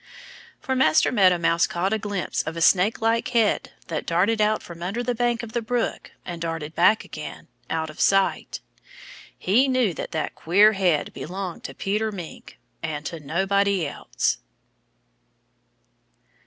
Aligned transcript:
For 0.59 0.75
Master 0.75 1.11
Meadow 1.11 1.37
Mouse 1.37 1.67
caught 1.67 1.93
a 1.93 1.99
glimpse 1.99 2.41
of 2.41 2.57
a 2.57 2.59
snakelike 2.59 3.27
head 3.27 3.69
that 3.85 4.07
darted 4.07 4.41
out 4.41 4.63
from 4.63 4.81
under 4.81 5.03
the 5.03 5.13
bank 5.13 5.43
of 5.43 5.51
the 5.51 5.61
brook 5.61 6.11
and 6.25 6.41
darted 6.41 6.73
back 6.73 7.05
again, 7.05 7.47
out 7.69 7.87
of 7.91 7.99
sight. 7.99 8.61
He 9.37 9.67
knew 9.67 9.93
that 9.93 10.09
that 10.09 10.33
queer 10.33 10.73
head 10.73 11.13
belonged 11.13 11.63
to 11.65 11.75
Peter 11.75 12.11
Mink, 12.11 12.57
and 12.81 13.05
to 13.05 13.19
nobody 13.19 13.85
else. 13.87 14.39